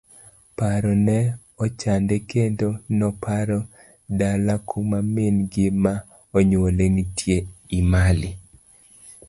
Paro 0.57 0.91
ne 1.05 1.17
ochande 1.63 2.15
kendo 2.29 2.67
noparo 2.99 3.59
dala 4.19 4.53
kuma 4.69 4.97
min 5.13 5.35
gi 5.51 5.67
ma 5.83 5.93
onyuole 6.37 6.85
nitie, 6.95 7.37
Emali. 7.77 8.31